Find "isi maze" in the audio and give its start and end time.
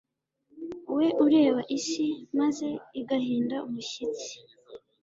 1.77-2.67